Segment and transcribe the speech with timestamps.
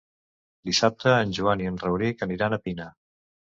[0.69, 2.91] Dissabte en Joan i en Rauric aniran a Pina.